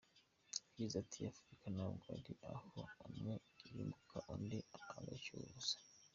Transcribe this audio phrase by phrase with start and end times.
[0.69, 2.67] Yagize ati “Afurika ntabwo ari aho
[3.07, 3.33] umwe
[3.73, 4.59] yunguka undi
[4.99, 5.77] agacyura ubusa.